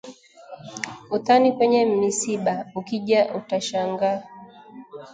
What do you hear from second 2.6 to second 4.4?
ukija utashangaa